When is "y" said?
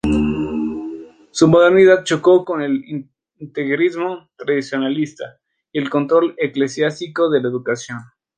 5.71-5.77